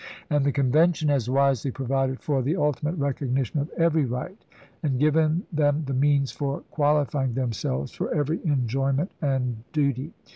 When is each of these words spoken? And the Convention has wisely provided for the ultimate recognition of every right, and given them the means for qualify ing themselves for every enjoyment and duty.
And 0.31 0.43
the 0.43 0.51
Convention 0.51 1.09
has 1.09 1.29
wisely 1.29 1.69
provided 1.69 2.21
for 2.21 2.41
the 2.41 2.55
ultimate 2.55 2.95
recognition 2.95 3.59
of 3.59 3.69
every 3.77 4.03
right, 4.03 4.43
and 4.81 4.99
given 4.99 5.43
them 5.53 5.83
the 5.85 5.93
means 5.93 6.31
for 6.31 6.61
qualify 6.71 7.25
ing 7.25 7.35
themselves 7.35 7.91
for 7.91 8.11
every 8.11 8.43
enjoyment 8.43 9.11
and 9.21 9.57
duty. 9.73 10.11